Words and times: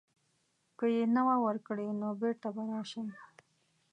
که 0.77 0.85
یې 0.95 1.03
نه 1.15 1.21
وه 1.27 1.35
ورکړې 1.45 1.87
نو 1.99 2.07
بیرته 2.19 2.49
به 2.55 2.63
راشم. 2.69 3.07